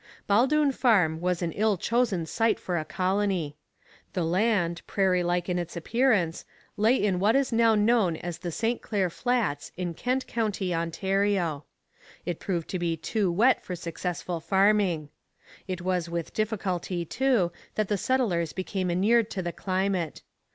[0.27, 3.55] Baldoon Farm was an ill chosen site for a colony.
[4.13, 6.43] The land, prairie like in its appearance,
[6.75, 11.65] lay in what is now known as the St Clair Flats in Kent county, Ontario.
[12.25, 15.09] It proved to be too wet for successful farming.
[15.67, 20.23] It was with difficulty, too, that the settlers became inured to the climate.